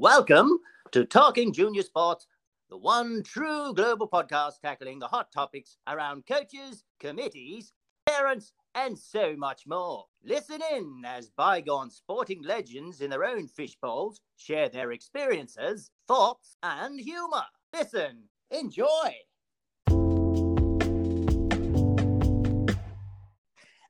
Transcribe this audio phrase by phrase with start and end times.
[0.00, 0.60] Welcome
[0.92, 2.28] to Talking Junior Sports,
[2.70, 7.72] the one true global podcast tackling the hot topics around coaches, committees,
[8.06, 10.04] parents, and so much more.
[10.22, 17.00] Listen in as bygone sporting legends in their own fishbowls share their experiences, thoughts, and
[17.00, 17.46] humour.
[17.74, 18.22] Listen,
[18.52, 19.10] enjoy.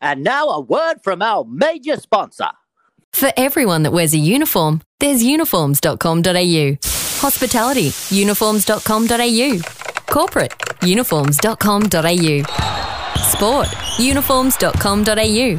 [0.01, 2.53] And now a word from our major sponsor.
[3.13, 6.77] For everyone that wears a uniform, there's uniforms.com.au.
[7.21, 9.61] Hospitality, uniforms.com.au.
[10.07, 12.43] Corporate, uniforms.com.au.
[13.33, 13.69] Sport,
[13.99, 15.59] uniforms.com.au.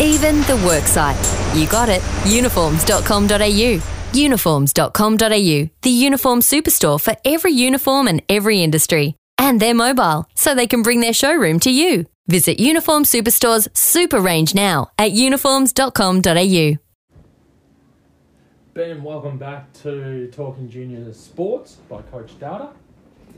[0.00, 1.56] Even the worksite.
[1.60, 3.80] You got it, uniforms.com.au.
[4.14, 9.16] Uniforms.com.au, the uniform superstore for every uniform and every industry.
[9.38, 12.06] And they're mobile, so they can bring their showroom to you.
[12.28, 16.76] Visit Uniform Superstore's super range now at uniforms.com.au.
[18.74, 22.70] Ben, welcome back to Talking Junior Sports by Coach Data.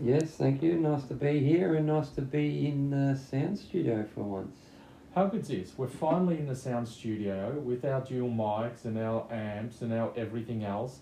[0.01, 0.75] Yes, thank you.
[0.75, 4.57] Nice to be here and nice to be in the sound studio for once.
[5.15, 5.73] How good's this?
[5.77, 10.13] We're finally in the sound studio with our dual mics and our amps and our
[10.17, 11.01] everything else,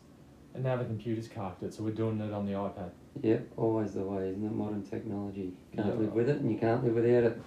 [0.55, 2.91] and now the computer's carked it, so we're doing it on the iPad.
[3.23, 4.53] Yep, always the way, isn't it?
[4.53, 5.53] Modern technology.
[5.75, 5.95] Can't Yeah.
[5.95, 7.41] live with it and you can't live without it.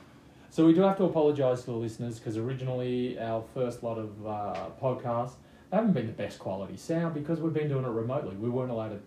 [0.51, 4.25] So we do have to apologise to the listeners because originally our first lot of
[4.27, 5.33] uh, podcasts
[5.69, 8.35] they haven't been the best quality sound because we've been doing it remotely.
[8.35, 8.99] We weren't allowed to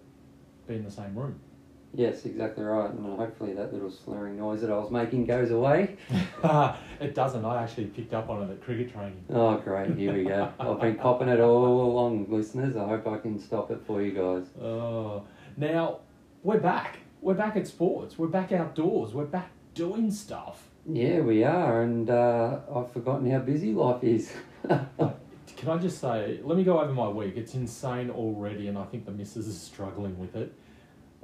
[0.66, 1.40] be in the same room.
[1.94, 2.90] Yes, exactly right.
[2.90, 5.96] And hopefully that little slurring noise that I was making goes away.
[7.00, 7.44] it doesn't.
[7.44, 9.24] I actually picked up on it at cricket training.
[9.30, 9.96] Oh, great.
[9.96, 10.52] Here we go.
[10.60, 12.76] I've been popping it all along, listeners.
[12.76, 14.46] I hope I can stop it for you guys.
[14.62, 15.24] Oh,
[15.56, 16.00] now
[16.42, 16.98] we're back.
[17.22, 18.18] We're back at sports.
[18.18, 19.14] We're back outdoors.
[19.14, 20.68] We're back doing stuff.
[20.86, 21.82] Yeah, we are.
[21.82, 24.30] And uh, I've forgotten how busy life is.
[25.56, 27.36] Can I just say, let me go over my week.
[27.36, 30.52] It's insane already, and I think the missus is struggling with it.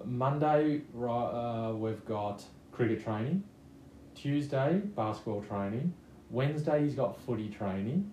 [0.05, 3.45] Monday, uh, we've got cricket training.
[4.15, 5.95] Tuesday, basketball training.
[6.31, 8.11] Wednesday, he's got footy training.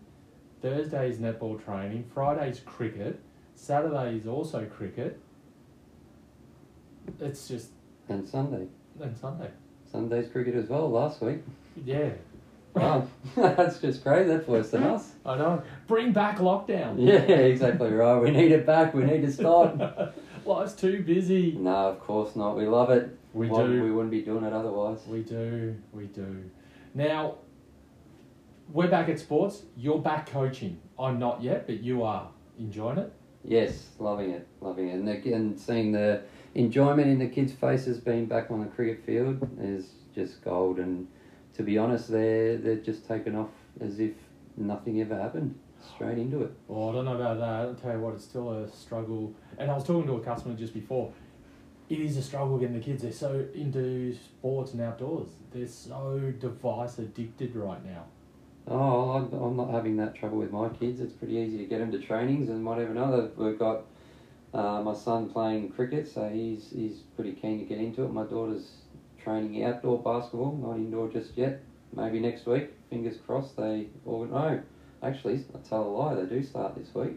[0.61, 2.05] Thursday is netball training.
[2.13, 3.19] Friday's cricket.
[3.55, 5.19] Saturday is also cricket.
[7.19, 7.69] It's just,
[8.09, 8.67] and Sunday.
[8.99, 9.49] and Sunday.
[9.91, 11.39] Sunday's cricket as well last week.
[11.83, 12.11] Yeah,
[12.73, 13.07] Wow.
[13.35, 14.29] That's just crazy.
[14.29, 15.11] That's worse than us.
[15.25, 15.63] I know.
[15.87, 16.95] Bring back lockdown.
[16.99, 18.19] Yeah, exactly right.
[18.19, 18.93] We need it back.
[18.93, 19.77] We need to start.
[20.45, 21.53] Life's too busy.
[21.53, 22.57] No, of course not.
[22.57, 23.17] We love it.
[23.33, 23.83] We Why- do.
[23.83, 24.99] We wouldn't be doing it otherwise.
[25.07, 26.49] We do, we do.
[26.93, 27.35] Now,
[28.71, 29.63] we're back at sports.
[29.77, 30.79] You're back coaching.
[30.99, 32.29] I'm not yet, but you are
[32.59, 33.13] enjoying it.
[33.43, 36.21] Yes, loving it, loving it, and, the, and seeing the
[36.53, 40.77] enjoyment in the kids' faces being back on the cricket field is just gold.
[40.79, 41.07] And
[41.61, 43.49] to be honest, they're they're just taken off
[43.79, 44.13] as if
[44.57, 45.57] nothing ever happened,
[45.93, 46.51] straight into it.
[46.67, 47.49] Well, I don't know about that.
[47.49, 49.33] I'll tell you what, it's still a struggle.
[49.57, 51.13] And I was talking to a customer just before.
[51.89, 53.03] It is a struggle getting the kids.
[53.03, 55.29] They're so into sports and outdoors.
[55.53, 58.05] They're so device addicted right now.
[58.67, 60.99] Oh, I'm, I'm not having that trouble with my kids.
[61.01, 62.91] It's pretty easy to get them to trainings and whatever.
[62.91, 63.83] Another, we've got
[64.53, 68.13] uh, my son playing cricket, so he's he's pretty keen to get into it.
[68.13, 68.71] My daughter's
[69.23, 71.61] training outdoor basketball, not indoor just yet.
[71.95, 72.69] Maybe next week.
[72.89, 73.57] Fingers crossed.
[73.57, 74.61] They or no,
[75.03, 76.15] actually, I tell a lie.
[76.15, 77.13] They do start this week.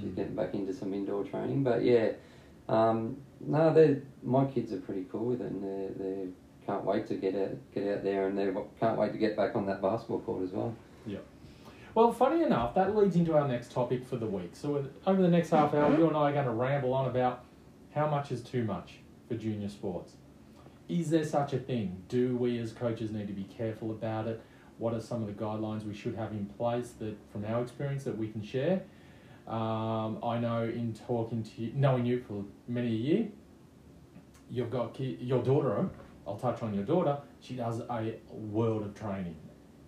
[0.00, 2.12] She's getting back into some indoor training, but yeah,
[2.68, 6.26] um, no, they my kids are pretty cool with it, and they they
[6.66, 8.50] can't wait to get out get out there, and they
[8.80, 10.74] can't wait to get back on that basketball court as well.
[11.94, 14.50] Well, funny enough, that leads into our next topic for the week.
[14.52, 17.44] So, over the next half hour, you and I are going to ramble on about
[17.94, 18.96] how much is too much
[19.26, 20.12] for junior sports.
[20.88, 22.02] Is there such a thing?
[22.08, 24.40] Do we as coaches need to be careful about it?
[24.78, 28.04] What are some of the guidelines we should have in place that, from our experience,
[28.04, 28.82] that we can share?
[29.46, 33.28] Um, I know in talking to you, knowing you for many a year,
[34.50, 35.88] you've got ki- your daughter.
[36.26, 37.18] I'll touch on your daughter.
[37.40, 39.36] She does a world of training.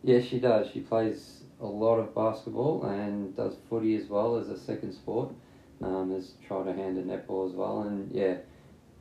[0.03, 0.71] Yeah, she does.
[0.72, 5.31] She plays a lot of basketball and does footy as well as a second sport.
[5.83, 8.36] Um, has tried her hand at netball as well, and yeah,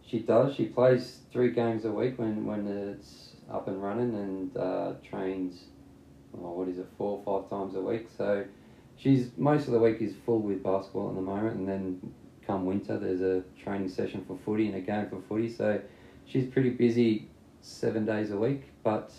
[0.10, 0.56] she does.
[0.56, 5.66] She plays three games a week when when it's up and running, and uh, trains.
[6.34, 6.88] Oh, what is it?
[6.98, 8.08] Four or five times a week.
[8.18, 8.46] So
[8.98, 12.14] she's most of the week is full with basketball at the moment, and then
[12.46, 15.50] come winter there's a training session for footy and a game for footy.
[15.50, 15.80] So
[16.26, 17.28] she's pretty busy
[17.62, 19.12] seven days a week, but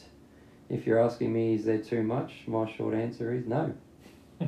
[0.69, 2.33] if you're asking me, is there too much?
[2.47, 3.75] My short answer is no.
[4.41, 4.47] so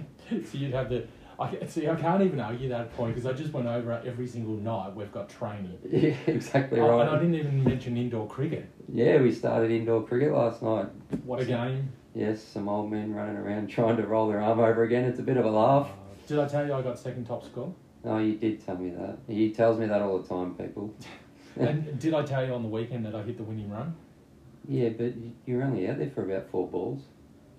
[0.53, 1.07] you'd have the.
[1.43, 1.89] I see.
[1.89, 4.95] I can't even argue that point because I just went over it every single night.
[4.95, 7.01] We've got training, Yeah, exactly Oh, right.
[7.07, 8.67] and I didn't even mention indoor cricket.
[8.93, 10.87] Yeah, we started indoor cricket last night.
[11.25, 11.91] What a game!
[12.15, 15.05] Yes, some old men running around trying to roll their arm over again.
[15.05, 15.89] It's a bit of a laugh.
[15.89, 17.75] Uh, did I tell you I got second top score?
[18.05, 19.19] No, you did tell me that.
[19.29, 20.95] He tells me that all the time, people.
[21.57, 23.95] and did I tell you on the weekend that I hit the winning run?
[24.69, 25.13] Yeah, but
[25.47, 27.03] you're only out there for about four balls.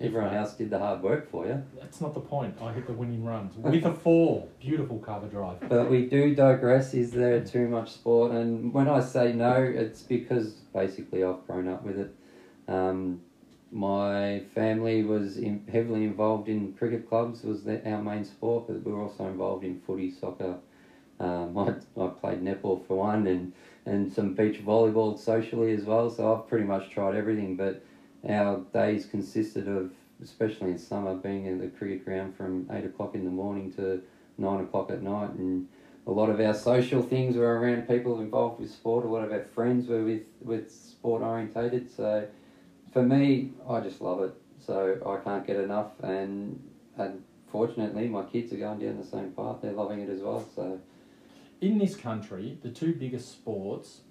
[0.02, 1.64] Everyone else did the hard work for you.
[1.80, 2.58] That's not the point.
[2.62, 4.48] I hit the winning runs with a four.
[4.60, 5.68] Beautiful cover drive.
[5.70, 6.94] But we do digress.
[6.94, 8.32] Is there too much sport?
[8.32, 12.14] And when I say no, it's because basically I've grown up with it.
[12.68, 13.22] Um,
[13.72, 17.44] my family was in, heavily involved in cricket clubs.
[17.44, 20.58] Was the, our main sport, but we were also involved in footy, soccer.
[21.20, 21.58] Um,
[21.98, 23.54] I, I played netball for one, and
[23.86, 26.10] and some beach volleyball socially as well.
[26.10, 27.56] So I've pretty much tried everything.
[27.56, 27.84] But
[28.28, 29.92] our days consisted of,
[30.22, 34.02] especially in summer, being in the cricket ground from eight o'clock in the morning to
[34.38, 35.68] nine o'clock at night, and
[36.08, 39.06] a lot of our social things were around people involved with sport.
[39.06, 41.90] A lot of our friends were with with sport orientated.
[41.90, 42.28] So
[42.92, 44.34] for me, I just love it.
[44.60, 46.60] So I can't get enough, and
[46.98, 49.58] and fortunately, my kids are going down the same path.
[49.62, 50.48] They're loving it as well.
[50.56, 50.80] So
[51.62, 54.02] In this country, the two biggest sports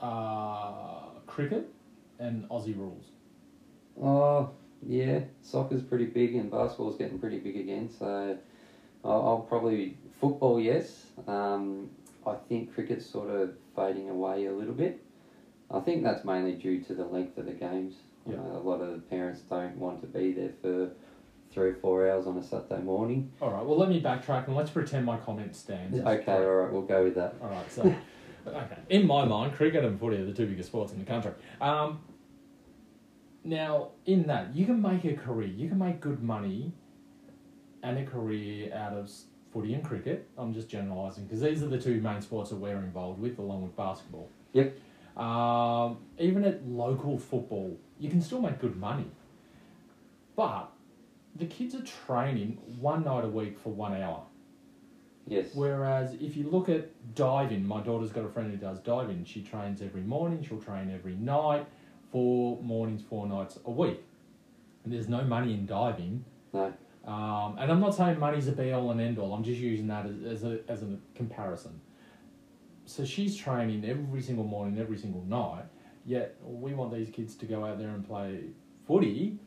[0.00, 1.68] are cricket
[2.18, 3.11] and Aussie rules.
[4.00, 4.50] Oh,
[4.86, 7.88] yeah, soccer's pretty big and basketball's getting pretty big again.
[7.88, 8.36] So
[9.04, 11.06] I'll, I'll probably football, yes.
[11.26, 11.90] Um,
[12.26, 15.02] I think cricket's sort of fading away a little bit.
[15.70, 17.94] I think that's mainly due to the length of the games.
[18.26, 18.38] You Yeah.
[18.42, 20.90] know, a lot of the parents don't want to be there for
[21.50, 23.30] three or four hours on a Saturday morning.
[23.40, 23.64] All right.
[23.64, 25.98] Well, let me backtrack and let's pretend my comment stands.
[25.98, 27.34] Okay, all right, we'll go with that.
[27.42, 27.70] All right.
[27.70, 27.82] So,
[28.46, 28.76] okay.
[28.90, 31.32] In my mind, cricket and footy are the two biggest sports in the country.
[31.60, 32.00] Um,
[33.44, 35.48] now, in that, you can make a career.
[35.48, 36.72] You can make good money
[37.82, 39.10] and a career out of
[39.52, 40.28] footy and cricket.
[40.38, 43.62] I'm just generalising because these are the two main sports that we're involved with, along
[43.62, 44.28] with basketball.
[44.52, 44.78] Yep.
[45.16, 49.10] Um, even at local football, you can still make good money.
[50.36, 50.70] But
[51.36, 54.22] the kids are training one night a week for one hour.
[55.26, 55.48] Yes.
[55.54, 59.24] Whereas if you look at diving, my daughter's got a friend who does diving.
[59.24, 61.66] She trains every morning, she'll train every night,
[62.12, 64.00] four mornings, four nights a week.
[64.84, 66.24] And there's no money in diving.
[66.52, 66.72] No.
[67.04, 69.88] Um, and I'm not saying money's a be all and end all, I'm just using
[69.88, 71.80] that as, as, a, as a comparison.
[72.84, 75.64] So she's training every single morning, every single night,
[76.04, 78.50] yet we want these kids to go out there and play
[78.86, 79.38] footy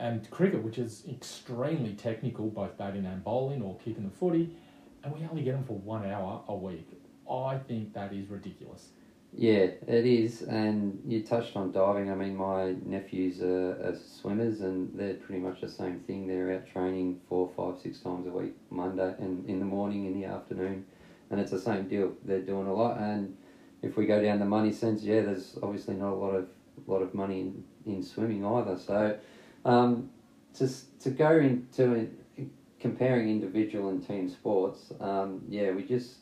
[0.00, 4.56] and cricket, which is extremely technical, both batting and bowling or kicking the footy,
[5.04, 6.88] and we only get them for one hour a week.
[7.30, 8.88] I think that is ridiculous.
[9.32, 10.42] Yeah, it is.
[10.42, 12.10] And you touched on diving.
[12.10, 16.26] I mean, my nephews are, are swimmers, and they're pretty much the same thing.
[16.26, 20.20] They're out training four, five, six times a week, Monday and in the morning, in
[20.20, 20.84] the afternoon,
[21.30, 22.12] and it's the same deal.
[22.24, 22.98] They're doing a lot.
[22.98, 23.36] And
[23.82, 26.48] if we go down the money sense, yeah, there's obviously not a lot of
[26.86, 28.76] lot of money in, in swimming either.
[28.76, 29.16] So,
[29.64, 30.10] um,
[30.54, 30.68] to
[31.00, 32.50] to go into in,
[32.80, 36.16] comparing individual and team sports, um, yeah, we just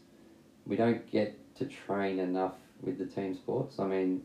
[0.66, 3.78] we don't get to train enough with the team sports.
[3.78, 4.24] I mean,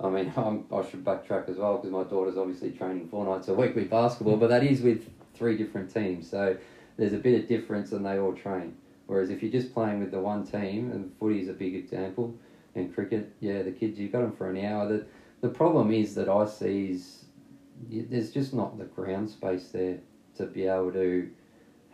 [0.00, 3.48] I mean, I'm, I should backtrack as well because my daughter's obviously training four nights
[3.48, 6.28] a week with basketball, but that is with three different teams.
[6.30, 6.56] So
[6.96, 8.76] there's a bit of difference, and they all train.
[9.06, 12.34] Whereas if you're just playing with the one team, and footy is a big example,
[12.74, 14.88] and cricket, yeah, the kids you've got them for an hour.
[14.88, 15.04] The
[15.40, 17.24] the problem is that I see is
[17.88, 19.98] there's just not the ground space there
[20.36, 21.30] to be able to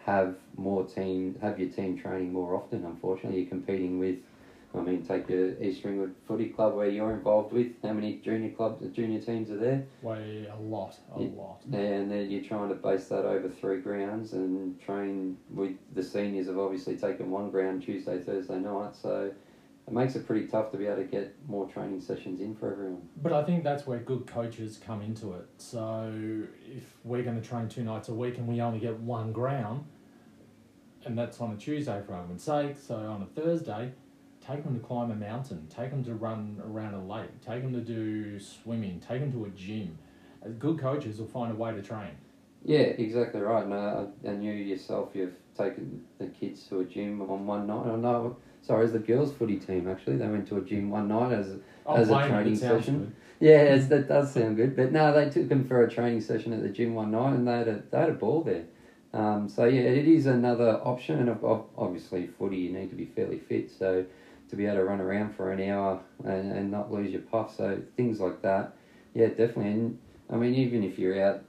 [0.04, 2.84] have more team, have your team training more often.
[2.84, 4.16] Unfortunately, you're competing with.
[4.74, 7.72] I mean, take your East Ringwood Footy Club where you're involved with.
[7.82, 9.84] How many junior clubs, junior teams are there?
[10.00, 11.60] Way a lot, a lot.
[11.64, 16.46] And then you're trying to base that over three grounds and train with the seniors
[16.46, 18.96] have obviously taken one ground Tuesday, Thursday night.
[18.96, 19.30] So
[19.86, 22.72] it makes it pretty tough to be able to get more training sessions in for
[22.72, 23.02] everyone.
[23.20, 25.46] But I think that's where good coaches come into it.
[25.58, 26.10] So
[26.64, 29.84] if we're going to train two nights a week and we only get one ground,
[31.04, 33.92] and that's on a Tuesday for argument's sake, so on a Thursday,
[34.46, 37.72] take them to climb a mountain, take them to run around a lake, take them
[37.72, 39.98] to do swimming, take them to a gym.
[40.44, 42.10] Uh, Good coaches will find a way to train.
[42.64, 43.64] Yeah, exactly right.
[43.64, 47.86] And, uh, and you yourself, you've taken the kids to a gym on one night.
[47.86, 51.08] I know, sorry, as the girls' footy team actually, they went to a gym one
[51.08, 52.98] night as Oh, As a playing it, it training session.
[53.40, 53.48] good.
[53.48, 54.76] Yeah, that does sound good.
[54.76, 57.46] But no, they took them for a training session at the gym one night, and
[57.46, 58.66] they had a, they had a ball there.
[59.12, 62.94] Um, so yeah, it is another option, and ob- ob- obviously footy you need to
[62.96, 63.68] be fairly fit.
[63.70, 64.04] So
[64.52, 67.56] to be able to run around for an hour and, and not lose your puff,
[67.56, 68.74] so things like that,
[69.14, 69.68] yeah, definitely.
[69.68, 71.42] And I mean, even if you're out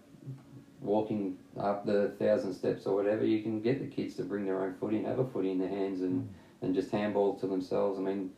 [0.81, 4.63] walking up the thousand steps or whatever, you can get the kids to bring their
[4.63, 8.00] own footy and have a footy in their hands and, and just handball to themselves.
[8.00, 8.31] I mean,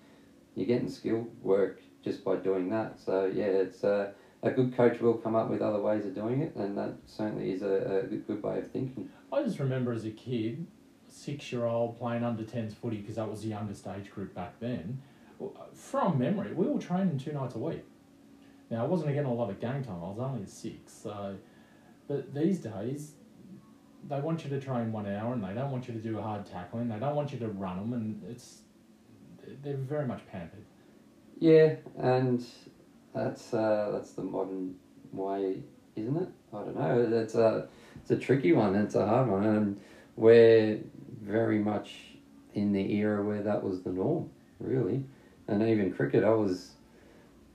[0.56, 3.00] you're getting skill work just by doing that.
[3.00, 6.42] So yeah, it's uh, a good coach will come up with other ways of doing
[6.42, 9.10] it, and that certainly is a, a good, good way of thinking.
[9.32, 10.66] I just remember as a kid
[11.16, 14.60] six year old playing under 10s footy because that was the youngest age group back
[14.60, 15.02] then.
[15.74, 17.84] From memory, we were training two nights a week.
[18.70, 20.92] Now, I wasn't getting a lot of game time, I was only six.
[20.92, 21.36] So,
[22.08, 23.14] but these days,
[24.08, 26.46] they want you to train one hour and they don't want you to do hard
[26.46, 28.62] tackling, they don't want you to run them, and it's
[29.64, 30.66] they're very much pampered.
[31.40, 32.46] Yeah, and
[33.14, 34.76] that's uh, that's the modern
[35.12, 35.64] way,
[35.96, 36.30] isn't it?
[36.54, 37.20] I don't know.
[37.20, 37.68] It's a
[38.02, 38.76] it's a tricky one.
[38.76, 39.80] It's a hard one, and
[40.16, 40.80] we're
[41.22, 41.96] very much
[42.54, 44.30] in the era where that was the norm,
[44.60, 45.04] really.
[45.48, 46.72] And even cricket, I was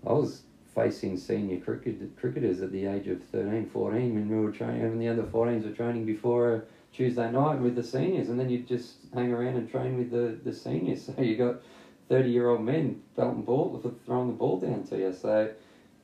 [0.06, 0.42] I was
[0.74, 5.00] facing senior cricket cricketers at the age of 13, 14 when we were training, and
[5.00, 6.62] the other 14s were training before a
[6.92, 10.38] Tuesday night with the seniors, and then you'd just hang around and train with the,
[10.44, 11.10] the seniors.
[11.16, 11.60] So you got
[12.08, 15.12] 30 year old men belting ball, throwing the ball down to you.
[15.12, 15.52] So,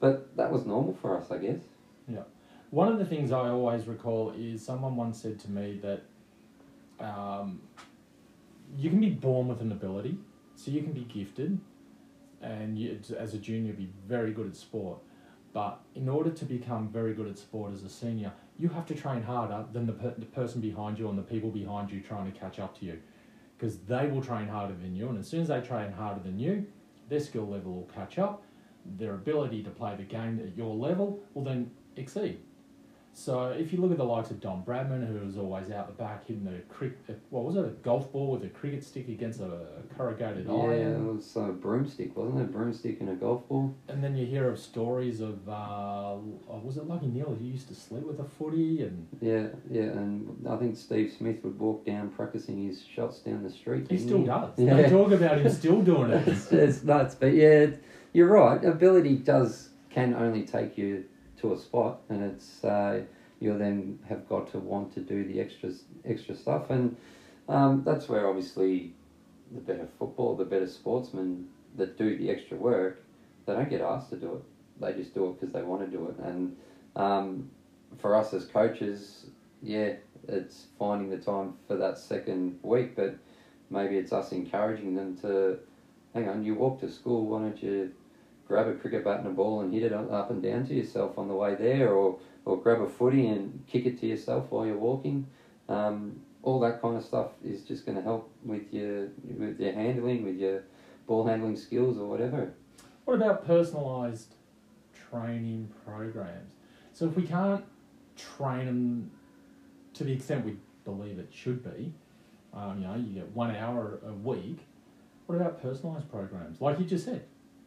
[0.00, 1.60] but that was normal for us, I guess.
[2.08, 2.22] Yeah.
[2.70, 6.02] One of the things I always recall is someone once said to me that
[7.00, 7.60] um,
[8.76, 10.18] you can be born with an ability,
[10.54, 11.58] so you can be gifted,
[12.42, 14.98] and you, as a junior be very good at sport.
[15.52, 18.94] But in order to become very good at sport as a senior, you have to
[18.94, 22.30] train harder than the, per- the person behind you and the people behind you trying
[22.30, 23.00] to catch up to you.
[23.56, 26.38] Because they will train harder than you, and as soon as they train harder than
[26.38, 26.66] you,
[27.08, 28.42] their skill level will catch up.
[28.98, 32.38] Their ability to play the game at your level will then exceed.
[33.16, 35.94] So if you look at the likes of Don Bradman, who was always out the
[35.94, 39.08] back hitting the crick, uh, what was it, a golf ball with a cricket stick
[39.08, 39.58] against a,
[39.96, 42.44] corrugated Yeah, it iron, was a broomstick, wasn't it?
[42.44, 43.75] A broomstick and a golf ball.
[43.88, 47.68] and then you hear of stories of, uh, oh, was it Lachie Neale who used
[47.68, 51.87] to sleep with a footy, and Yeah, yeah, and I think Steve Smith would walk
[51.87, 53.87] down practicing his shots down the street.
[53.90, 54.58] he still does.
[54.58, 54.75] Yeah.
[54.75, 56.28] They talk about him still doing it.
[56.28, 57.68] it's, it's nuts, but yeah,
[58.12, 58.62] you're right.
[58.62, 61.06] Ability does can only take you
[61.38, 63.02] to a spot, and it's uh,
[63.40, 65.71] you'll then have got to want to do the extra
[66.05, 66.97] extra stuff, and
[67.49, 68.93] um, that's where obviously
[69.52, 72.99] the better football, the better sportsmen that do the extra work,
[73.47, 74.43] they don't get asked to do it.
[74.81, 76.57] They just do it because they want to do it, and
[76.97, 77.49] um,
[77.99, 79.26] for us as coaches,
[79.62, 79.93] yeah,
[80.28, 83.14] it's finding the time for that second week, but
[83.71, 85.59] maybe it's us encouraging them to
[86.16, 87.90] hang on, you walk to school, why don't you
[88.48, 91.18] grab a cricket bat and a ball and hit it up and down to yourself
[91.18, 94.64] on the way there, or, or grab a footy and kick it to yourself while
[94.64, 95.26] you're walking.
[95.68, 99.72] Um, all that kind of stuff is just going to help with your with your
[99.72, 100.62] handling, with your
[101.06, 102.52] ball handling skills or whatever.
[103.04, 104.28] What about personalised
[105.10, 106.52] training programs?
[106.92, 107.64] So if we can't
[108.16, 109.10] train them
[109.94, 111.92] to the extent we believe it should be,
[112.54, 114.60] um, you know, you get one hour a week.
[115.26, 116.60] What about personalised programs?
[116.60, 117.24] Like you just said,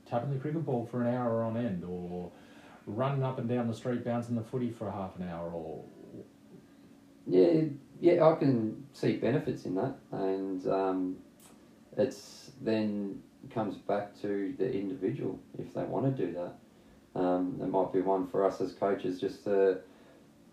[0.09, 2.31] tapping the cricket ball for an hour on end, or
[2.85, 5.83] running up and down the street bouncing the footy for a half an hour, or
[7.27, 7.63] Yeah,
[7.99, 11.17] yeah, I can see benefits in that, and um,
[11.97, 17.19] it's then comes back to the individual if they want to do that.
[17.19, 19.79] Um, there might be one for us as coaches, just a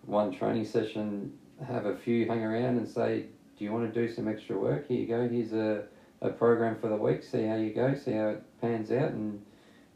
[0.04, 1.32] one training session,
[1.66, 3.26] have a few hang around and say,
[3.58, 4.88] "Do you want to do some extra work?
[4.88, 5.28] Here you go.
[5.28, 5.84] Here's a,
[6.20, 7.22] a program for the week.
[7.24, 7.94] See how you go.
[7.94, 9.42] See how it pans out, and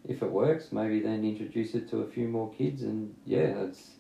[0.09, 2.83] if it works, maybe then introduce it to a few more kids.
[2.83, 3.91] And yeah, it's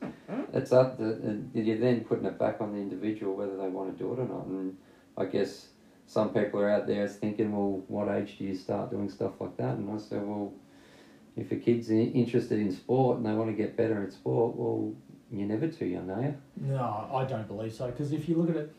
[0.52, 0.98] it's up.
[0.98, 4.18] And you're then putting it back on the individual whether they want to do it
[4.18, 4.46] or not.
[4.46, 4.76] And
[5.16, 5.68] I guess
[6.06, 9.56] some people are out there thinking, well, what age do you start doing stuff like
[9.58, 9.76] that?
[9.76, 10.52] And I said, well,
[11.36, 14.92] if a kid's interested in sport and they want to get better at sport, well,
[15.30, 16.34] you're never too young, are you?
[16.56, 17.86] No, I don't believe so.
[17.86, 18.72] Because if you look at it,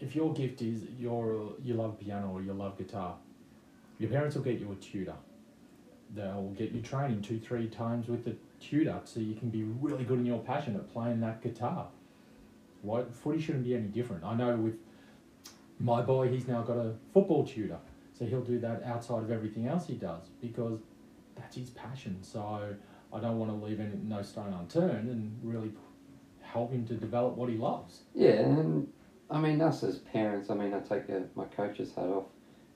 [0.00, 3.16] if your gift is you're you love piano or you love guitar,
[3.98, 5.14] your parents will get you a tutor.
[6.14, 10.04] They'll get you training two, three times with the tutor so you can be really
[10.04, 11.88] good in your passion at playing that guitar.
[12.82, 14.24] Why footy shouldn't be any different.
[14.24, 14.74] I know with
[15.80, 17.78] my boy, he's now got a football tutor,
[18.16, 20.80] so he'll do that outside of everything else he does because
[21.34, 22.18] that's his passion.
[22.22, 22.74] So
[23.12, 25.72] I don't want to leave any, no stone unturned and really
[26.40, 28.02] help him to develop what he loves.
[28.14, 28.88] Yeah, and
[29.30, 32.26] I mean, us as parents, I mean, I take a, my coach's hat off.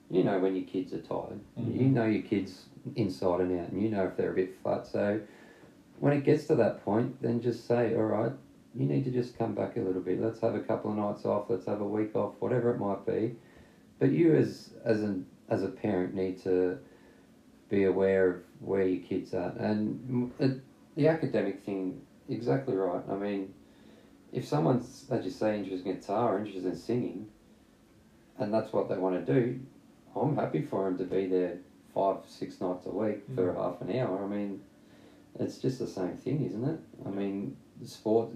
[0.09, 1.39] You know when your kids are tired.
[1.57, 1.93] You Mhm.
[1.93, 4.87] know your kids inside and out, and you know if they're a bit flat.
[4.87, 5.19] So
[5.99, 8.33] when it gets to that point, then just say, all right,
[8.73, 10.19] you need to just come back a little bit.
[10.19, 11.49] Let's have a couple of nights off.
[11.49, 13.33] Let's have a week off, whatever it might be.
[13.99, 16.77] But you, as as an as a parent, need to
[17.69, 20.53] be aware of where your kids are, and it,
[20.95, 22.01] the academic thing.
[22.29, 23.01] Exactly right.
[23.09, 23.49] I mean,
[24.31, 27.27] if someone's, as you say, interested in guitar or interested in singing,
[28.37, 29.57] and that's what they want to do,
[30.15, 31.59] I'm happy for him to be there
[31.93, 33.55] five, six nights a week for Mm.
[33.55, 34.23] half an hour.
[34.23, 34.61] I mean,
[35.39, 36.79] it's just the same thing, isn't it?
[37.05, 38.29] I mean, sport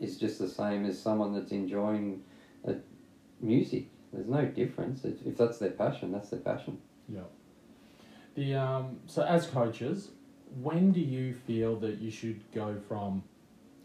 [0.00, 2.22] is just the same as someone that's enjoying
[2.66, 2.74] uh,
[3.40, 3.86] music.
[4.12, 5.04] there's no difference.
[5.04, 6.78] If, if that's their passion, that's their passion.
[7.08, 7.20] Yeah.
[8.34, 10.10] The um, so as coaches,
[10.62, 13.24] when do you feel that you should go from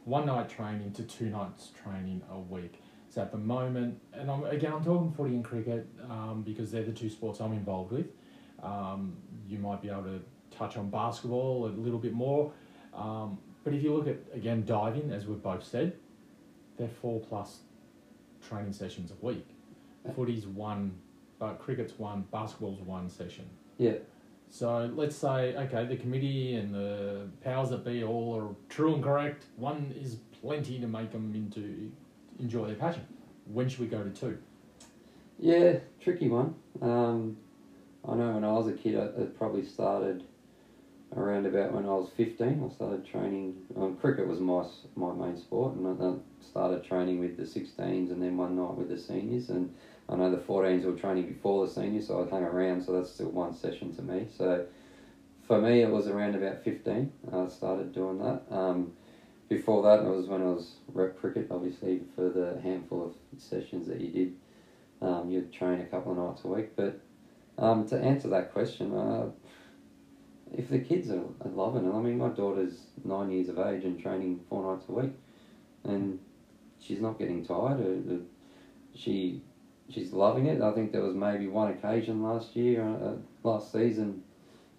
[0.06, 2.82] one night training to two nights training a week?
[3.12, 6.86] So at the moment, and I'm, again, I'm talking footy and cricket um, because they're
[6.86, 8.08] the two sports I'm involved with.
[8.63, 9.18] Um,
[9.50, 12.53] you might be able to touch on basketball a little bit more,
[12.94, 15.98] um, but if you look at again diving, as we've both said,
[16.77, 17.60] they're four plus
[18.48, 19.46] training sessions a week.
[20.15, 20.94] Footy's one,
[21.38, 23.46] but cricket's one, basketball's one session.
[23.77, 23.96] Yeah.
[24.50, 29.03] So let's say, okay, the committee and the powers that be all are true and
[29.03, 29.48] correct.
[29.58, 31.91] One is plenty to make them into
[32.41, 33.05] enjoy their passion.
[33.45, 34.38] When should we go to two?
[35.39, 36.55] Yeah, tricky one.
[36.81, 37.38] Um,
[38.07, 40.24] I know when I was a kid, it it probably started
[41.15, 42.63] around about when I was 15.
[42.63, 43.57] I started training.
[43.75, 48.12] Um, cricket was my my main sport, and I, I started training with the 16s,
[48.12, 49.50] and then one night with the seniors.
[49.50, 49.74] And
[50.10, 52.83] I know the 14s were training before the seniors, so I hung around.
[52.83, 54.27] So that's still one session to me.
[54.29, 54.65] So
[55.43, 57.12] for me, it was around about 15.
[57.31, 58.43] I started doing that.
[58.50, 58.93] Um,
[59.51, 63.86] before that, it was when I was rep cricket, obviously, for the handful of sessions
[63.88, 64.36] that you did.
[65.01, 66.74] Um, you'd train a couple of nights a week.
[66.77, 67.01] But
[67.58, 69.25] um, to answer that question, uh,
[70.53, 73.84] if the kids are, are loving it, I mean, my daughter's nine years of age
[73.84, 75.12] and training four nights a week,
[75.84, 76.20] and
[76.79, 77.81] she's not getting tired.
[77.81, 78.17] Uh, uh,
[78.96, 79.41] she
[79.89, 80.62] she's loving it.
[80.62, 84.24] I think there was maybe one occasion last year, uh, last season,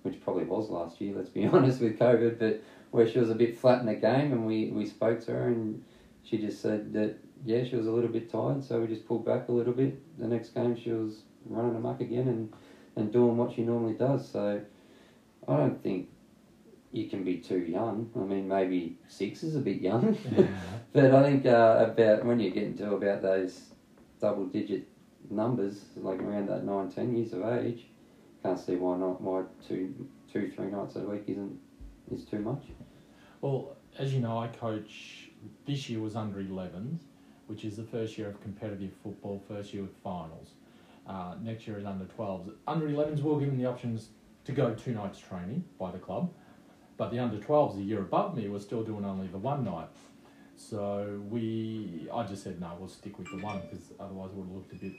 [0.01, 1.15] which probably was last year.
[1.15, 2.63] Let's be honest with COVID, but
[2.93, 5.49] where she was a bit flat in the game, and we we spoke to her,
[5.49, 5.83] and
[6.23, 9.25] she just said that yeah, she was a little bit tired, so we just pulled
[9.25, 9.99] back a little bit.
[10.19, 12.53] The next game, she was running amok again and
[12.95, 14.29] and doing what she normally does.
[14.29, 14.61] So
[15.49, 16.09] I don't think
[16.93, 18.11] you can be too young.
[18.15, 20.17] I mean, maybe six is a bit young,
[20.93, 23.71] but I think uh, about when you get into about those
[24.21, 24.87] double digit
[25.31, 27.87] numbers, like around that nine, ten years of age,
[28.43, 29.23] can't see why not.
[29.23, 31.59] Why two, two, three nights a week isn't
[32.11, 32.65] is too much.
[33.43, 35.29] Well, as you know, I coach.
[35.67, 37.01] This year was under 11s,
[37.49, 40.53] which is the first year of competitive football, first year with finals.
[41.07, 42.53] Uh, next year is under 12s.
[42.69, 44.11] Under 11s, we're given the options
[44.45, 46.33] to go two nights training by the club,
[46.97, 49.89] but the under 12s, the year above me, were still doing only the one night.
[50.55, 54.47] So we, I just said no, we'll stick with the one because otherwise it would
[54.47, 54.93] have looked a bit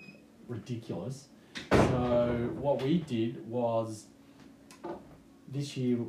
[0.49, 1.29] ridiculous.
[1.71, 4.08] So what we did was
[5.47, 5.99] this year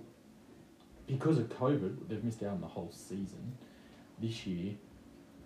[1.06, 3.56] because of COVID, they've missed out on the whole season.
[4.20, 4.74] This year,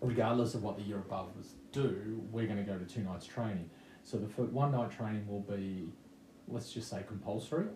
[0.01, 3.27] regardless of what the year above us do, we're going to go to two nights
[3.27, 3.69] training.
[4.05, 5.89] So the one night training will be,
[6.47, 7.67] let's just say, compulsory,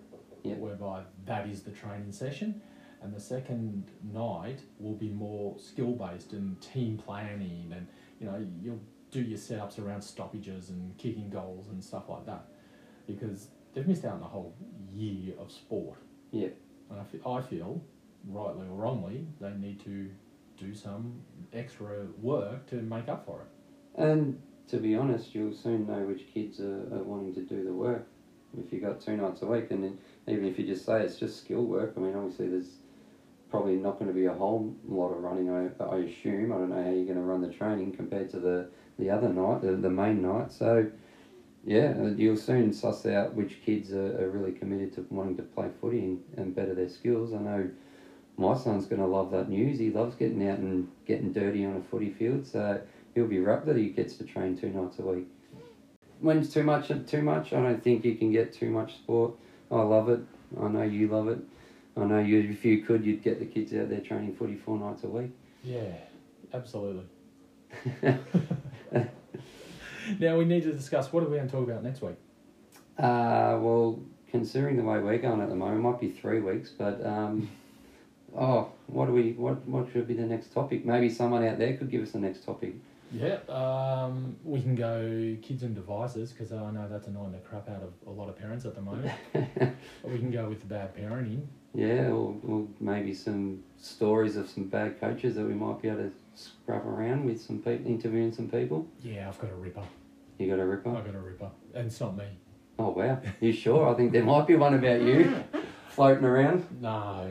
[0.45, 0.59] Yep.
[0.59, 2.61] whereby that is the training session.
[3.01, 7.87] And the second night will be more skill based and team planning, and
[8.21, 12.45] you know you'll do your setups around stoppages and kicking goals and stuff like that,
[13.07, 14.55] because they've missed out on the whole
[14.92, 15.99] year of sport.
[16.31, 16.49] Yeah.
[17.27, 17.81] I feel,
[18.27, 20.11] rightly or wrongly, they need to
[20.57, 21.21] do some
[21.53, 23.47] extra work to make up for it.
[23.95, 24.35] And
[24.69, 28.03] to be honest, you'll soon know which kids are, are wanting to do the work.
[28.59, 29.95] If you've got two nights a week, and
[30.27, 32.79] even if you just say it's just skill work, I mean, obviously there's
[33.49, 35.51] probably not going to be a whole lot of running.
[35.51, 38.38] I, I assume I don't know how you're going to run the training compared to
[38.38, 38.65] the
[38.99, 40.51] the other night, the, the main night.
[40.51, 40.87] So
[41.64, 45.68] yeah, you'll soon suss out which kids are, are really committed to wanting to play
[45.81, 47.33] footy and, and better their skills.
[47.33, 47.70] I know
[48.37, 49.79] my son's going to love that news.
[49.79, 52.81] He loves getting out and getting dirty on a footy field, so
[53.14, 55.29] he'll be rapt that he gets to train two nights a week.
[56.20, 56.90] When's too much?
[57.07, 57.53] Too much?
[57.53, 59.33] I don't think you can get too much sport.
[59.70, 60.20] I love it.
[60.61, 61.38] I know you love it.
[61.96, 62.51] I know you.
[62.51, 65.33] If you could, you'd get the kids out there training footy four nights a week.
[65.62, 65.94] Yeah,
[66.53, 67.05] absolutely.
[70.19, 72.17] now we need to discuss what are we going to talk about next week.
[72.99, 76.71] Uh, well, considering the way we're going at the moment, it might be three weeks,
[76.71, 77.49] but um,
[78.37, 79.33] oh, what do we?
[79.33, 80.85] What what should be the next topic?
[80.85, 82.75] Maybe someone out there could give us the next topic.
[83.12, 87.69] Yeah, um, we can go kids and devices because I know that's annoying the crap
[87.69, 89.12] out of a lot of parents at the moment.
[89.35, 91.45] we can go with the bad parenting.
[91.75, 95.99] yeah, or, or maybe some stories of some bad coaches that we might be able
[95.99, 98.87] to scrub around with some people, interviewing some people.
[99.03, 99.83] Yeah, I've got a ripper.
[100.38, 100.97] You got a ripper?
[100.97, 102.25] I've got a ripper, and it's not me.
[102.79, 103.88] Oh wow, you sure?
[103.88, 105.45] I think there might be one about you
[105.88, 106.66] floating around.
[106.81, 107.31] No.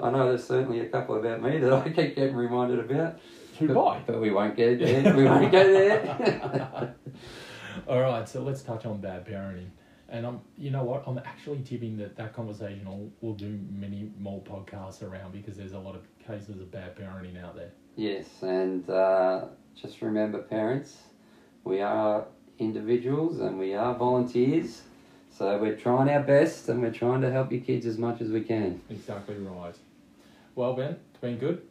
[0.00, 3.20] I know there's certainly a couple about me that I keep getting reminded about.
[3.58, 4.02] Who but, by?
[4.06, 5.14] But we won't get there.
[5.14, 6.94] We won't go there.
[7.88, 9.68] All right, so let's touch on bad parenting.
[10.12, 11.04] And I'm, you know what?
[11.06, 15.72] I'm actually tipping that that conversation will, will do many more podcasts around because there's
[15.72, 17.70] a lot of cases of bad parenting out there.
[17.96, 20.98] yes, and uh, just remember, parents,
[21.64, 22.26] we are
[22.58, 24.82] individuals and we are volunteers.
[25.30, 28.28] So we're trying our best and we're trying to help your kids as much as
[28.28, 28.82] we can.
[28.90, 29.74] Exactly right.
[30.54, 31.62] Well, Ben, it's been good.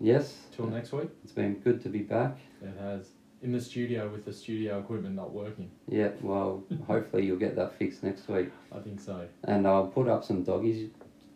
[0.00, 0.46] Yes.
[0.52, 1.10] Till next week.
[1.22, 2.38] It's been good to be back.
[2.62, 3.10] It has.
[3.42, 5.70] In the studio with the studio equipment not working.
[5.88, 8.50] Yeah, well, hopefully you'll get that fixed next week.
[8.70, 9.26] I think so.
[9.44, 10.90] And I'll put up some doggies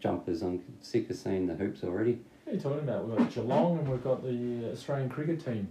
[0.04, 0.42] jumpers.
[0.42, 2.20] I'm sick of seeing the hoops already.
[2.44, 3.08] What are you talking about?
[3.08, 5.66] We've got Geelong and we've got the Australian cricket team.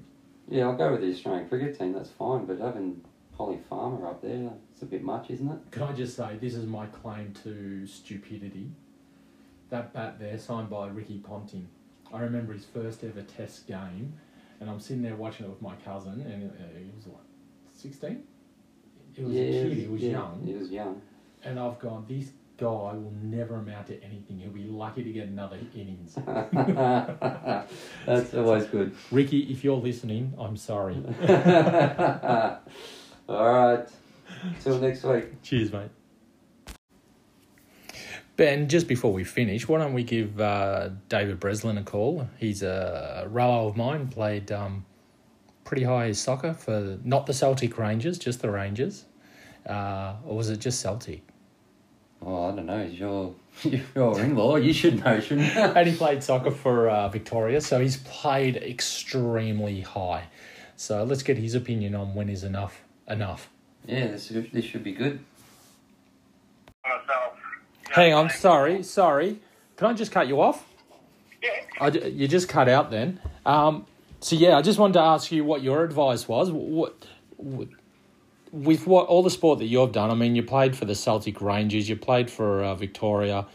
[0.50, 3.02] Yeah, I'll go with the Australian cricket team, that's fine, but having
[3.38, 5.58] Polly Farmer up there, it's a bit much, isn't it?
[5.70, 8.72] Can I just say, this is my claim to stupidity.
[9.70, 11.68] That bat there, signed by Ricky Ponting.
[12.12, 14.14] I remember his first ever test game,
[14.64, 17.20] and I'm sitting there watching it with my cousin, and uh, he was what,
[17.74, 18.24] 16?
[19.14, 20.42] He was yeah, a kid, he was yeah, young.
[20.46, 21.02] He was young.
[21.44, 24.40] And I've gone, this guy will never amount to anything.
[24.40, 26.16] He'll be lucky to get another innings.
[28.06, 28.96] That's always good.
[29.12, 30.96] Ricky, if you're listening, I'm sorry.
[33.28, 33.86] All right.
[34.62, 35.42] Till next week.
[35.44, 35.90] Cheers, mate.
[38.36, 42.28] Ben, just before we finish, why don't we give uh, David Breslin a call?
[42.38, 44.86] He's a rower of mine, played um,
[45.66, 49.06] pretty high soccer for not the Celtic Rangers, just the Rangers.
[49.68, 51.22] Uh, or was it just Celtic?
[52.26, 52.86] Oh, I don't know.
[52.86, 53.36] He's your,
[53.96, 54.56] your in law.
[54.56, 55.62] You should know, shouldn't you?
[55.62, 60.26] and he played soccer for uh, Victoria, so he's played extremely high.
[60.76, 63.50] So let's get his opinion on when is enough enough.
[63.86, 65.20] Yeah, this, this should be good.
[67.94, 69.40] Hang on, sorry, sorry.
[69.78, 70.66] Can I just cut you off?
[71.44, 71.50] Yeah.
[71.80, 73.20] I, you just cut out then.
[73.46, 73.86] Um,
[74.20, 76.52] so yeah, I just wanted to ask you what your advice was.
[76.52, 76.94] What,
[77.38, 77.68] what
[78.52, 80.10] with what all the sport that you've done?
[80.10, 83.46] I mean, you played for the Celtic Rangers, you played for uh, Victoria.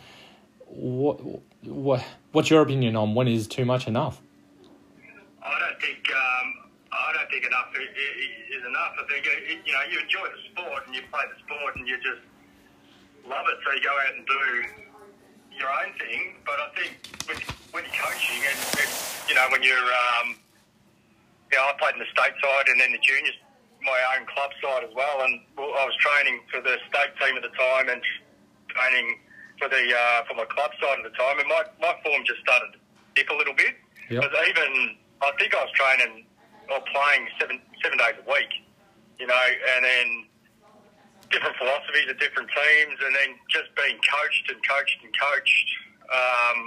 [0.66, 1.20] What,
[1.64, 4.20] what what's your opinion on when is too much enough?
[5.42, 6.54] I don't think um,
[6.92, 8.92] I don't think enough i- i- is enough.
[9.02, 9.26] I think
[9.66, 12.20] you know you enjoy the sport and you play the sport and you just
[13.28, 14.42] love it, so you go out and do
[15.52, 16.40] your own thing.
[16.48, 16.92] But I think
[17.28, 17.40] with,
[17.76, 18.90] when you're coaching and, and
[19.28, 20.34] you know when you're um,
[21.52, 23.36] you know I played in the state side and then the juniors,
[23.84, 27.36] my own club side as well, and well, I was training for the state team
[27.36, 28.00] at the time and
[28.72, 29.20] training
[29.60, 32.40] for the uh, for my club side at the time, and my, my form just
[32.40, 32.78] started to
[33.14, 33.76] dip a little bit.
[34.08, 34.24] Yep.
[34.24, 36.24] Because even I think I was training
[36.72, 38.52] or playing seven seven days a week,
[39.20, 40.08] you know, and then
[41.30, 45.68] different philosophies of different teams, and then just being coached and coached and coached.
[46.08, 46.58] Um,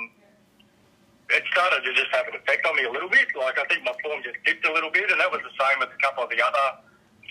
[1.31, 3.31] it started to just have an effect on me a little bit.
[3.37, 5.79] Like I think my form just dipped a little bit, and that was the same
[5.79, 6.67] with a couple of the other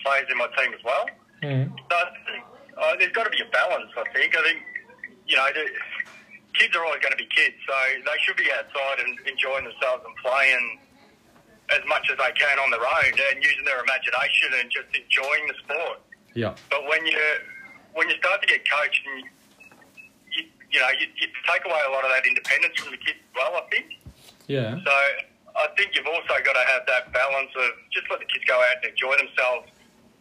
[0.03, 1.05] players in my team as well.
[1.43, 1.69] Mm.
[1.69, 1.97] So
[2.81, 3.93] uh, there's got to be a balance.
[3.97, 4.37] I think.
[4.37, 4.61] I think
[5.31, 5.63] you know, the,
[6.59, 10.03] kids are always going to be kids, so they should be outside and enjoying themselves
[10.03, 10.81] and playing
[11.71, 15.47] as much as they can on their own and using their imagination and just enjoying
[15.47, 16.03] the sport.
[16.35, 16.55] Yeah.
[16.71, 17.19] But when you
[17.95, 19.25] when you start to get coached and
[20.31, 23.19] you, you know you, you take away a lot of that independence from the kids
[23.19, 23.99] as well, I think.
[24.47, 24.79] Yeah.
[24.85, 24.95] So
[25.57, 28.55] I think you've also got to have that balance of just let the kids go
[28.55, 29.67] out and enjoy themselves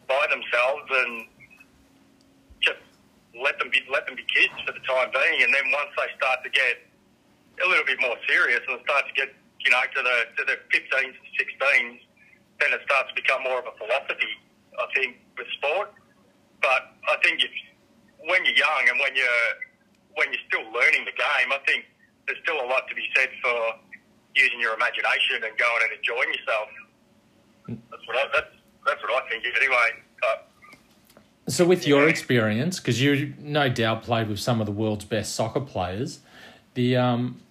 [0.10, 1.30] by themselves and
[2.62, 2.82] just
[3.38, 5.46] let them be let them be kids for the time being.
[5.46, 6.82] And then once they start to get
[7.62, 9.30] a little bit more serious and start to get
[9.62, 12.02] you know to the to the 15s and 16s,
[12.58, 14.34] then it starts to become more of a philosophy.
[14.80, 15.92] I think with sport,
[16.62, 17.52] but I think if
[18.28, 19.48] when you're young and when you're
[20.16, 21.86] when you're still learning the game, I think
[22.28, 23.58] there's still a lot to be said for
[24.36, 26.70] using your imagination and going and enjoying yourself.
[27.92, 28.54] That's what I, that's
[28.86, 29.90] that's what I think anyway.
[30.24, 30.36] Uh,
[31.48, 35.36] So, with your experience, because you no doubt played with some of the world's best
[35.36, 36.20] soccer players,
[36.74, 37.42] the um,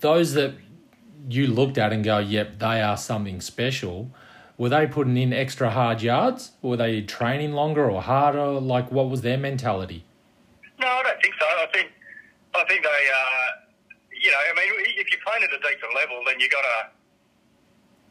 [0.00, 0.54] those that
[1.28, 4.10] you looked at and go, "Yep, they are something special."
[4.58, 6.52] Were they putting in extra hard yards?
[6.62, 8.58] Were they training longer or harder?
[8.58, 10.04] Like, what was their mentality?
[10.80, 11.46] no, I don't think so.
[11.46, 11.88] I think
[12.54, 13.48] I think they, uh,
[14.10, 16.78] you know, I mean, if you're playing at a decent level, then you got to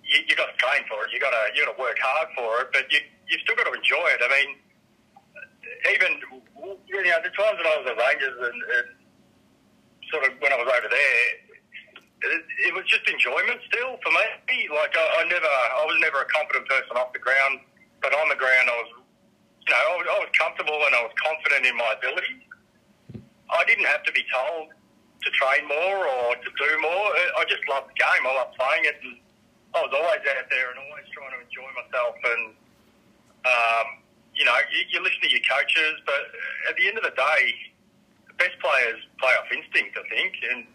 [0.07, 1.11] you, you got to train for it.
[1.11, 3.67] You got to you got to work hard for it, but you you still got
[3.67, 4.23] to enjoy it.
[4.23, 4.49] I mean,
[5.95, 6.11] even
[6.87, 8.87] you know the times when I was at Rangers and, and
[10.11, 11.23] sort of when I was over there,
[12.21, 14.69] it, was just enjoyment still for me.
[14.73, 17.61] Like I, I never, I was never a confident person off the ground,
[18.01, 18.91] but on the ground I was,
[19.67, 22.43] you know, I was, I was comfortable and I was confident in my abilities.
[23.47, 27.07] I didn't have to be told to train more or to do more.
[27.37, 28.23] I just loved the game.
[28.27, 29.15] I loved playing it, and
[29.75, 32.15] I was always out there and always trying to enjoy myself.
[32.27, 32.43] And
[33.47, 33.87] um,
[34.35, 36.23] you know, you, you listen to your coaches, but
[36.69, 37.43] at the end of the day,
[38.29, 39.97] the best players play off instinct.
[39.97, 40.67] I think, and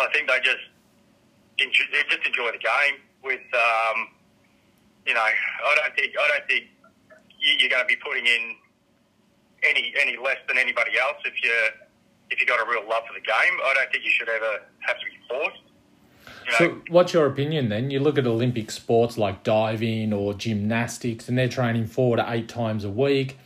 [0.00, 0.64] I think they just
[1.58, 3.00] enjoy, they just enjoy the game.
[3.24, 4.08] With um,
[5.06, 6.64] you know, I don't think I don't think
[7.40, 8.54] you- you're going to be putting in
[9.62, 11.52] any any less than anybody else if you
[12.30, 13.54] if you got a real love for the game.
[13.64, 15.60] I don't think you should ever have to be forced.
[16.44, 17.90] You know, So, what's your opinion then?
[17.90, 22.48] You look at Olympic sports like diving or gymnastics, and they're training four to eight
[22.48, 23.38] times a week.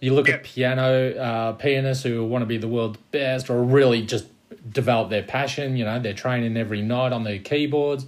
[0.00, 4.02] You look at piano uh, pianists who want to be the world's best or really
[4.02, 4.26] just
[4.70, 5.76] develop their passion.
[5.76, 8.06] You know, they're training every night on their keyboards.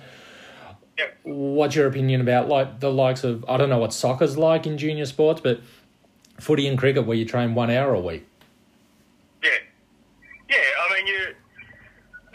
[0.99, 1.07] yeah.
[1.23, 4.79] What's your opinion about like the likes of I don't know what soccer's like in
[4.79, 5.61] junior sports, but
[6.41, 8.27] footy and cricket where you train one hour a week?
[9.43, 9.51] Yeah,
[10.49, 10.57] yeah.
[10.57, 11.35] I mean, you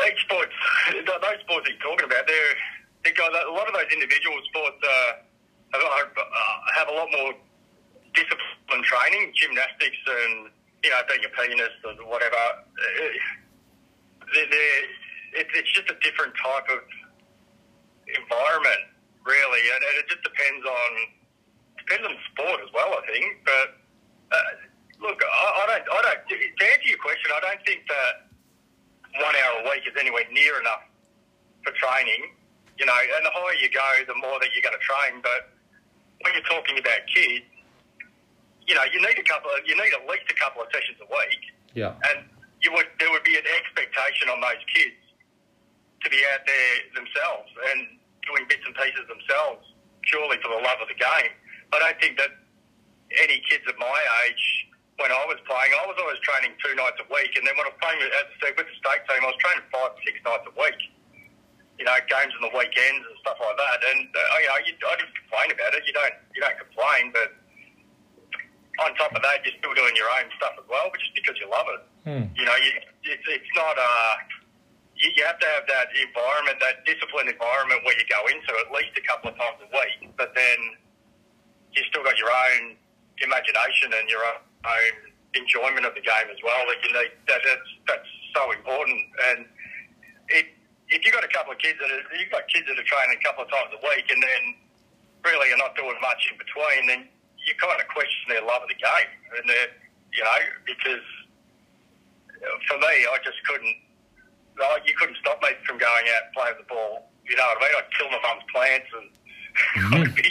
[0.07, 0.53] each sports,
[0.91, 2.55] th- those sports that you're talking about, they're
[3.05, 5.11] a lot of those individual sports uh,
[5.73, 7.33] have, uh, have a lot more
[8.13, 10.49] discipline training, gymnastics, and
[10.83, 12.35] you know, being a pianist or whatever.
[14.33, 14.83] They're, they're,
[15.41, 16.81] it, it's just a different type of
[18.09, 18.83] environment,
[19.25, 20.89] really, and, and it just depends on
[21.79, 22.93] depends on the sport as well.
[22.95, 23.67] I think, but
[24.31, 24.51] uh,
[25.01, 26.21] look, I, I don't, I don't.
[26.29, 28.13] To answer your question, I don't think that
[29.21, 30.85] one hour a week is anywhere near enough
[31.65, 32.33] for training.
[32.77, 35.21] You know, and the higher you go, the more that you're going to train.
[35.21, 35.53] But
[36.25, 37.45] when you're talking about kids,
[38.65, 39.53] you know, you need a couple.
[39.53, 41.93] Of, you need at least a couple of sessions a week Yeah.
[42.09, 42.25] and
[42.63, 44.97] you would there would be an expectation on those kids
[46.03, 49.63] to be out there themselves and doing bits and pieces themselves
[50.07, 51.31] purely for the love of the game.
[51.71, 52.31] I don't think that
[53.23, 54.45] any kids at my age,
[54.99, 57.65] when I was playing, I was always training two nights a week, and then when
[57.67, 60.45] I was playing with, as I the state team, I was training five, six nights
[60.47, 60.79] a week.
[61.81, 63.79] You know, games on the weekends and stuff like that.
[63.81, 65.81] And uh, you know, you, I didn't complain about it.
[65.89, 67.29] You don't, you don't complain, but
[68.85, 71.33] on top of that, you're still doing your own stuff as well, but just because
[71.41, 71.81] you love it.
[72.03, 72.27] Hmm.
[72.35, 72.71] You know, you,
[73.07, 74.15] it's, it's not uh
[74.95, 78.69] You, you have to have that environment, that disciplined environment where you go into at
[78.71, 80.59] least a couple of times a week, but then
[81.73, 82.77] you still got your own
[83.19, 84.93] imagination and your own
[85.33, 86.61] enjoyment of the game as well.
[86.69, 87.11] That you need.
[87.25, 89.01] That, that's that's so important.
[89.33, 89.39] And
[90.29, 90.45] it,
[90.93, 93.17] if you got a couple of kids that are, you've got kids that are training
[93.17, 94.43] a couple of times a week, and then
[95.25, 97.01] really are not doing much in between, then
[97.41, 99.73] you kind of question their love of the game, and they're,
[100.13, 101.07] you know, because
[102.67, 103.75] for me, I just couldn't.
[104.59, 107.09] Oh, you couldn't stop me from going out and playing the ball.
[107.25, 107.73] You know what I mean?
[107.79, 109.07] I'd kill my mum's plants and
[110.05, 110.29] I'd be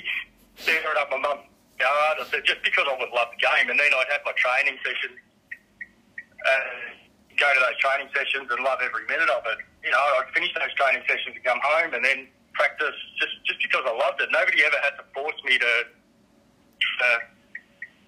[0.62, 1.48] tearing up my mum's
[1.80, 2.22] yard.
[2.22, 3.66] I said, just because I would love the game.
[3.66, 6.94] And then I'd have my training sessions and
[7.34, 9.58] go to those training sessions and love every minute of it.
[9.82, 13.58] You know, I'd finish those training sessions and come home and then practice just, just
[13.58, 14.30] because I loved it.
[14.30, 15.72] Nobody ever had to force me to
[17.02, 17.18] uh,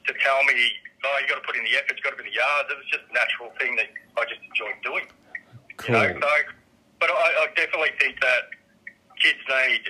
[0.06, 0.72] to tell me,
[1.04, 2.66] oh, you got to put in the effort, you got to be in the yards.
[2.72, 5.06] It was just a natural thing that I just enjoyed doing.
[5.76, 6.00] Cool.
[6.00, 6.32] You know, so,
[7.00, 8.54] but I, I definitely think that
[9.20, 9.82] kids need,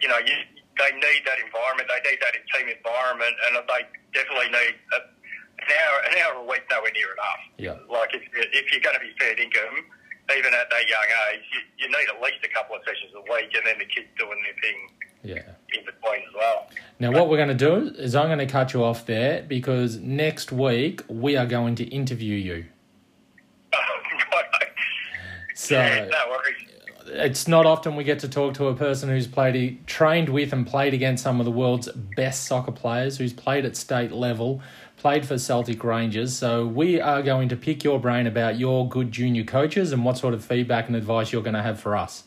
[0.00, 0.36] you know, you,
[0.76, 1.88] they need that environment.
[1.88, 6.46] They need that team environment, and they definitely need a, an hour, an hour a
[6.46, 6.68] week.
[6.68, 7.42] Nowhere near enough.
[7.56, 7.80] Yeah.
[7.88, 9.88] Like if, if you're going to be fair income,
[10.36, 13.24] even at that young age, you, you need at least a couple of sessions a
[13.24, 14.78] week, and then the kids doing their thing
[15.26, 15.42] Yeah.
[15.74, 16.68] as well.
[16.98, 19.96] Now, what we're going to do is I'm going to cut you off there because
[19.98, 22.64] next week we are going to interview you.
[23.72, 24.44] right.
[25.58, 26.54] So yeah, no worries.
[27.06, 30.66] it's not often we get to talk to a person who's played, trained with, and
[30.66, 34.60] played against some of the world's best soccer players, who's played at state level,
[34.98, 36.36] played for Celtic Rangers.
[36.36, 40.18] So we are going to pick your brain about your good junior coaches and what
[40.18, 42.24] sort of feedback and advice you're going to have for us.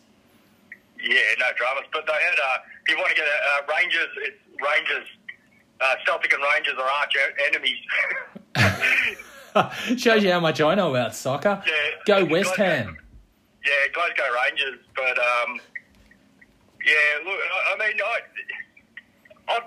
[1.01, 1.85] Yeah, no dramas.
[1.93, 2.57] But they had, uh,
[2.89, 5.08] you want to get uh, Rangers, it's Rangers,
[5.82, 7.15] uh, Celtic and Rangers are arch
[7.47, 7.80] enemies.
[9.97, 11.62] Shows you how much I know about soccer.
[11.65, 11.73] Yeah.
[12.06, 12.97] Go West Ham.
[13.65, 14.80] Yeah, Glasgow Rangers.
[14.95, 15.60] But, um,
[16.86, 18.17] yeah, look, I, I mean, I,
[19.49, 19.58] I,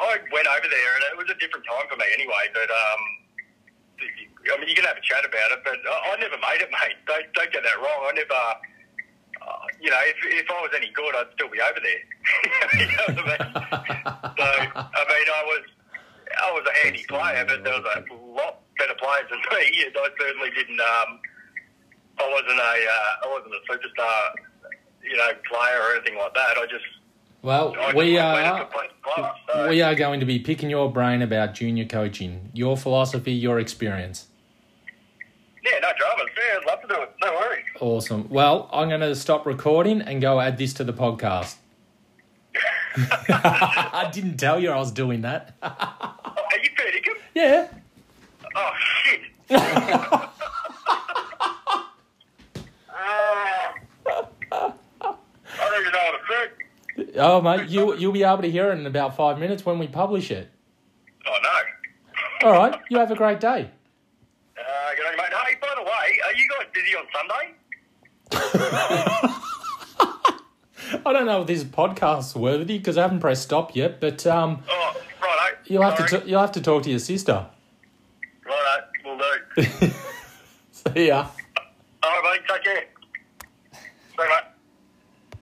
[0.00, 2.48] I went over there and it was a different time for me anyway.
[2.54, 3.00] But, um,
[4.52, 6.70] I mean, you can have a chat about it, but I, I never made it,
[6.70, 6.96] mate.
[7.06, 8.08] Don't, don't get that wrong.
[8.08, 8.40] I never,
[9.46, 12.02] uh, you know, if, if I was any good, I'd still be over there.
[12.80, 14.02] you know what I mean?
[14.38, 15.62] So, I mean, I was,
[16.42, 19.94] I was a handy player, but there was a lot better players than me, and
[19.96, 20.80] I certainly didn't.
[20.80, 21.20] Um,
[22.18, 24.34] I wasn't a, uh, I wasn't a superstar,
[25.02, 26.56] you know, player or anything like that.
[26.58, 26.84] I just,
[27.42, 28.66] Well, I we are.
[29.02, 29.34] class.
[29.52, 33.58] So, We are going to be picking your brain about junior coaching, your philosophy, your
[33.60, 34.28] experience.
[35.64, 36.26] Yeah, no dramas.
[36.36, 37.14] Yeah, I'd love to do it.
[37.22, 37.64] No worries.
[37.80, 38.28] Awesome.
[38.28, 41.56] Well, I'm going to stop recording and go add this to the podcast.
[42.96, 45.54] I didn't tell you I was doing that.
[45.62, 46.92] Oh, are you fair
[47.34, 47.68] yeah.
[48.54, 48.70] Oh
[49.04, 49.20] shit.
[49.50, 50.28] I
[55.56, 56.50] don't even know what to say.
[57.18, 59.86] Oh, mate, you, you'll be able to hear it in about five minutes when we
[59.86, 60.50] publish it.
[61.26, 62.48] Oh, no!
[62.48, 62.78] All right.
[62.90, 63.70] You have a great day.
[64.58, 64.62] Uh,
[64.96, 65.32] good on you, mate.
[65.32, 66.34] Hey, by the way, are
[66.92, 67.54] you on Sunday?
[71.04, 74.62] I don't know if this podcast's worthy because I haven't pressed stop yet, but um,
[74.68, 75.56] Oh, righto.
[75.66, 77.46] you'll have to t- you'll have to talk to your sister.
[78.44, 79.18] Righto, will
[79.56, 79.62] do.
[80.94, 81.26] See ya.